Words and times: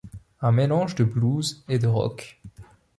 Un 0.41 0.51
mélange 0.51 0.95
de 0.95 1.03
blues 1.03 1.63
et 1.69 1.77
de 1.77 1.85
rock. 1.85 2.41